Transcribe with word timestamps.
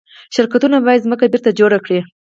شرکتونه 0.35 0.77
باید 0.85 1.03
ځمکه 1.05 1.25
بیرته 1.33 1.49
جوړه 1.59 1.77
کړي. 1.85 1.99